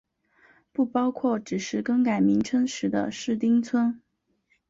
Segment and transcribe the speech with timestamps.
[0.71, 4.01] 不包括只是更改名称的市町村。